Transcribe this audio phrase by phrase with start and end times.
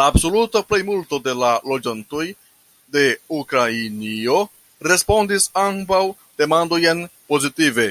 [0.00, 2.24] La absoluta plejmulto de la loĝantoj
[2.96, 3.02] de
[3.42, 4.38] Ukrainio
[4.94, 6.04] respondis ambaŭ
[6.44, 7.04] demandojn
[7.34, 7.88] pozitive.